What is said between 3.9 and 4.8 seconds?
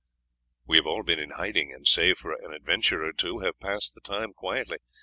the time quietly.